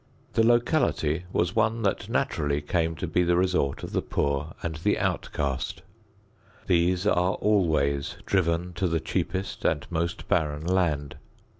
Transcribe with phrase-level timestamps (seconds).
[0.33, 4.77] The locality was one that naturally came to be the resort of the poor and
[4.77, 5.83] the outcast;
[6.65, 11.17] these are always driven to the cheapest and most barren land.